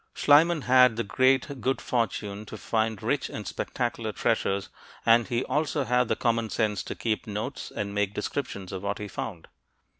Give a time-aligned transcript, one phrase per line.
[0.15, 4.69] Schliemann had the great good fortune to find rich and spectacular treasures,
[5.05, 8.97] and he also had the common sense to keep notes and make descriptions of what
[8.97, 9.47] he found.